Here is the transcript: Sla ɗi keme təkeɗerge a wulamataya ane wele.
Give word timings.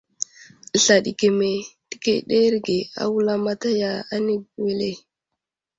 Sla 0.83 0.95
ɗi 1.03 1.11
keme 1.19 1.47
təkeɗerge 1.89 2.77
a 3.01 3.03
wulamataya 3.13 3.89
ane 4.13 4.33
wele. 4.63 4.89